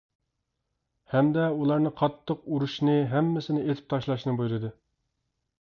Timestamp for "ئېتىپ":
3.67-3.93